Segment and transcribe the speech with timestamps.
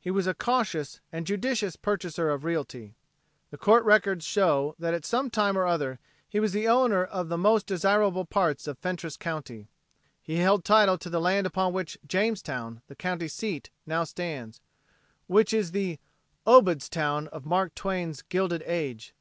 [0.00, 2.94] He was a cautious and judicious purchaser of realty.
[3.50, 7.28] The court records show that at some time or other he was the owner of
[7.28, 9.68] the most desirable parts of Fentress county.
[10.22, 14.62] He held title to the land upon which Jamestown, the county seat, now stands,
[15.26, 15.98] which is the
[16.46, 19.12] "Obedstown" of Mark Twain's "Gilded Age."